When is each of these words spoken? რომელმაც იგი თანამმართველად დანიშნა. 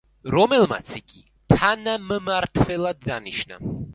რომელმაც 0.35 0.93
იგი 0.99 1.19
თანამმართველად 1.53 3.05
დანიშნა. 3.11 3.63